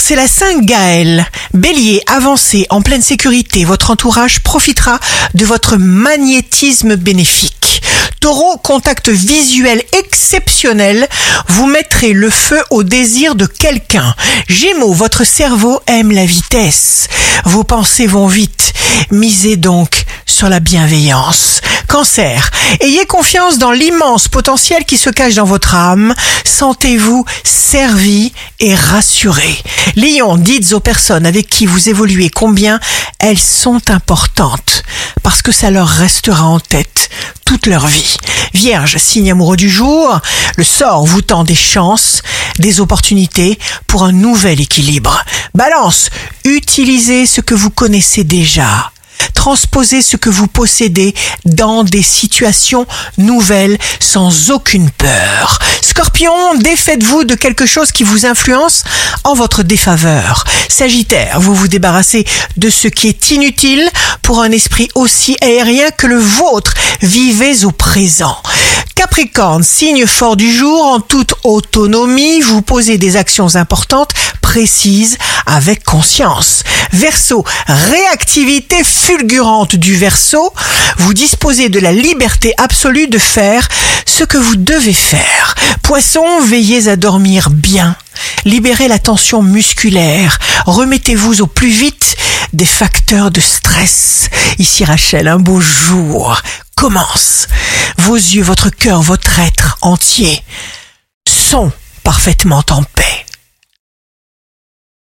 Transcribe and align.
c'est 0.00 0.16
la 0.16 0.26
Sainte 0.26 0.64
Gaëlle. 0.64 1.26
Bélier, 1.52 2.02
avancez 2.06 2.66
en 2.70 2.82
pleine 2.82 3.02
sécurité. 3.02 3.64
Votre 3.64 3.90
entourage 3.90 4.40
profitera 4.40 4.98
de 5.34 5.44
votre 5.44 5.76
magnétisme 5.76 6.96
bénéfique. 6.96 7.82
Taureau, 8.20 8.56
contact 8.56 9.08
visuel 9.08 9.82
exceptionnel. 9.92 11.08
Vous 11.48 11.66
mettrez 11.66 12.12
le 12.12 12.30
feu 12.30 12.62
au 12.70 12.82
désir 12.82 13.34
de 13.34 13.46
quelqu'un. 13.46 14.14
Gémeaux, 14.48 14.92
votre 14.92 15.24
cerveau 15.24 15.80
aime 15.86 16.12
la 16.12 16.24
vitesse. 16.24 17.08
Vos 17.44 17.64
pensées 17.64 18.06
vont 18.06 18.26
vite. 18.26 18.72
Misez 19.10 19.56
donc 19.56 20.03
sur 20.26 20.48
la 20.48 20.60
bienveillance. 20.60 21.60
Cancer, 21.88 22.50
ayez 22.80 23.06
confiance 23.06 23.58
dans 23.58 23.70
l'immense 23.70 24.28
potentiel 24.28 24.84
qui 24.84 24.96
se 24.96 25.10
cache 25.10 25.34
dans 25.34 25.44
votre 25.44 25.74
âme. 25.74 26.14
Sentez-vous 26.44 27.24
servi 27.44 28.32
et 28.60 28.74
rassuré. 28.74 29.56
Lion, 29.96 30.36
dites 30.36 30.72
aux 30.72 30.80
personnes 30.80 31.26
avec 31.26 31.48
qui 31.48 31.66
vous 31.66 31.88
évoluez 31.88 32.30
combien 32.30 32.80
elles 33.18 33.38
sont 33.38 33.90
importantes 33.90 34.82
parce 35.22 35.42
que 35.42 35.52
ça 35.52 35.70
leur 35.70 35.88
restera 35.88 36.44
en 36.44 36.60
tête 36.60 37.10
toute 37.44 37.66
leur 37.66 37.86
vie. 37.86 38.16
Vierge, 38.52 38.98
signe 38.98 39.30
amoureux 39.30 39.56
du 39.56 39.70
jour, 39.70 40.20
le 40.56 40.64
sort 40.64 41.04
vous 41.04 41.22
tend 41.22 41.44
des 41.44 41.54
chances, 41.54 42.22
des 42.58 42.80
opportunités 42.80 43.58
pour 43.86 44.04
un 44.04 44.12
nouvel 44.12 44.60
équilibre. 44.60 45.24
Balance, 45.54 46.10
utilisez 46.44 47.26
ce 47.26 47.40
que 47.40 47.54
vous 47.54 47.70
connaissez 47.70 48.24
déjà 48.24 48.90
transposez 49.44 50.00
ce 50.00 50.16
que 50.16 50.30
vous 50.30 50.46
possédez 50.46 51.14
dans 51.44 51.84
des 51.84 52.00
situations 52.00 52.86
nouvelles 53.18 53.76
sans 54.00 54.50
aucune 54.50 54.88
peur. 54.88 55.58
Scorpion, 55.82 56.54
défaites-vous 56.54 57.24
de 57.24 57.34
quelque 57.34 57.66
chose 57.66 57.92
qui 57.92 58.04
vous 58.04 58.24
influence 58.24 58.84
en 59.22 59.34
votre 59.34 59.62
défaveur. 59.62 60.44
Sagittaire, 60.70 61.40
vous 61.40 61.54
vous 61.54 61.68
débarrassez 61.68 62.24
de 62.56 62.70
ce 62.70 62.88
qui 62.88 63.06
est 63.06 63.32
inutile 63.32 63.86
pour 64.22 64.40
un 64.40 64.50
esprit 64.50 64.88
aussi 64.94 65.36
aérien 65.42 65.90
que 65.90 66.06
le 66.06 66.18
vôtre. 66.18 66.72
Vivez 67.02 67.66
au 67.66 67.70
présent. 67.70 68.38
Capricorne, 68.94 69.62
signe 69.62 70.06
fort 70.06 70.36
du 70.36 70.50
jour, 70.50 70.86
en 70.86 71.00
toute 71.00 71.34
autonomie, 71.44 72.40
vous 72.40 72.62
posez 72.62 72.96
des 72.96 73.16
actions 73.16 73.56
importantes, 73.56 74.12
précises, 74.40 75.18
avec 75.46 75.84
conscience. 75.84 76.62
Verseau, 76.94 77.44
réactivité 77.66 78.84
fulgurante 78.84 79.74
du 79.74 79.96
verso, 79.96 80.52
vous 80.98 81.12
disposez 81.12 81.68
de 81.68 81.80
la 81.80 81.92
liberté 81.92 82.54
absolue 82.56 83.08
de 83.08 83.18
faire 83.18 83.68
ce 84.06 84.22
que 84.22 84.38
vous 84.38 84.54
devez 84.54 84.92
faire. 84.92 85.56
Poisson, 85.82 86.40
veillez 86.40 86.86
à 86.86 86.94
dormir 86.94 87.50
bien. 87.50 87.96
Libérez 88.44 88.86
la 88.86 89.00
tension 89.00 89.42
musculaire. 89.42 90.38
Remettez-vous 90.66 91.42
au 91.42 91.48
plus 91.48 91.70
vite 91.70 92.16
des 92.52 92.64
facteurs 92.64 93.32
de 93.32 93.40
stress. 93.40 94.28
Ici 94.58 94.84
Rachel, 94.84 95.26
un 95.26 95.40
beau 95.40 95.60
jour 95.60 96.40
commence. 96.76 97.48
Vos 97.98 98.14
yeux, 98.14 98.44
votre 98.44 98.70
cœur, 98.70 99.02
votre 99.02 99.40
être 99.40 99.78
entier 99.82 100.44
sont 101.28 101.72
parfaitement 102.04 102.62
en 102.70 102.84
paix. 102.84 103.23